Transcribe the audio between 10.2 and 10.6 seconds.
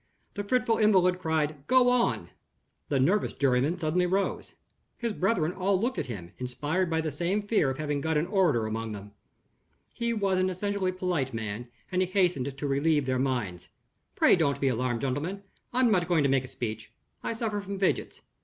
an